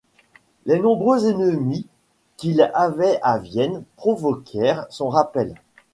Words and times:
Les 0.65 0.79
nombreux 0.79 1.27
ennemis 1.27 1.85
qu'il 2.37 2.67
avait 2.73 3.19
à 3.21 3.37
Vienne 3.37 3.83
provoquèrent 3.97 4.87
son 4.89 5.09
rappel. 5.09 5.53